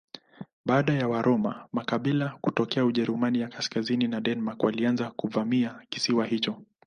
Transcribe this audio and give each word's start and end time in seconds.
Baada 0.65 0.93
ya 0.93 1.07
Waroma 1.07 1.67
makabila 1.71 2.37
kutoka 2.41 2.85
Ujerumani 2.85 3.39
ya 3.39 3.47
kaskazini 3.47 4.07
na 4.07 4.21
Denmark 4.21 4.63
walianza 4.63 5.11
kuvamia 5.11 5.81
kisiwa 5.89 6.25
hicho. 6.25 6.61